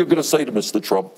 [0.00, 0.82] You're going to say to Mr.
[0.82, 1.12] Trump,